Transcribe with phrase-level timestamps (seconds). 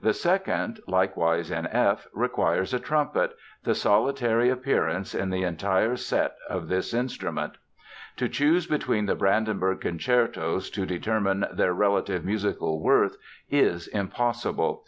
[0.00, 6.68] The second, likewise in F, requires a trumpet—the solitary appearance in the entire set of
[6.68, 7.58] this instrument.
[8.16, 13.18] To choose between the Brandenburg Concertos, to determine their relative musical worth
[13.50, 14.84] is impossible.